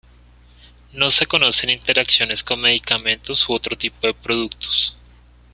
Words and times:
No 0.93 1.11
se 1.11 1.27
conocen 1.27 1.69
interacciones 1.69 2.43
con 2.43 2.59
medicamentos 2.59 3.47
u 3.47 3.53
otro 3.53 3.77
tipo 3.77 4.07
de 4.07 4.15
productos. 4.15 4.97